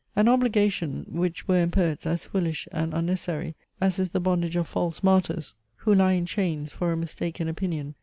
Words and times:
An 0.15 0.27
obligation, 0.27 1.05
which 1.09 1.47
were 1.47 1.59
in 1.59 1.69
poets 1.69 2.07
as 2.07 2.23
foolish 2.25 2.67
and 2.71 2.91
unnecessary, 2.91 3.53
as 3.79 3.99
is 3.99 4.09
the 4.09 4.19
bondage 4.19 4.55
of 4.55 4.67
false 4.67 5.03
martyrs, 5.03 5.53
who 5.75 5.93
lie 5.93 6.13
in 6.13 6.25
chains 6.25 6.71
for 6.71 6.91
a 6.91 6.97
mistaken 6.97 7.47
opinion. 7.47 7.93